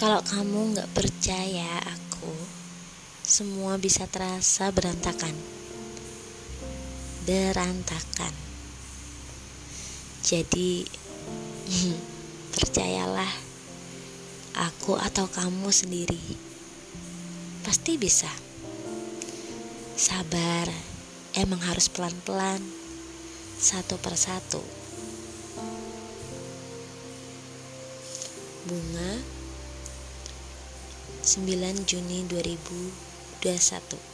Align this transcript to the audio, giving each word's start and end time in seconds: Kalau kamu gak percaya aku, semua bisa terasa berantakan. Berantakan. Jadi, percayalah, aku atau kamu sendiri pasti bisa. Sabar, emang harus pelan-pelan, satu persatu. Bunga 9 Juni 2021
Kalau 0.00 0.24
kamu 0.24 0.80
gak 0.80 0.96
percaya 0.96 1.76
aku, 1.84 2.32
semua 3.20 3.76
bisa 3.76 4.08
terasa 4.08 4.72
berantakan. 4.72 5.36
Berantakan. 7.28 8.32
Jadi, 10.24 10.88
percayalah, 12.56 13.28
aku 14.56 14.96
atau 14.96 15.28
kamu 15.28 15.68
sendiri 15.68 16.24
pasti 17.60 18.00
bisa. 18.00 18.32
Sabar, 20.00 20.64
emang 21.36 21.60
harus 21.60 21.92
pelan-pelan, 21.92 22.64
satu 23.60 24.00
persatu. 24.00 24.64
Bunga 28.64 29.39
9 31.38 31.84
Juni 31.86 32.24
2021 32.24 34.09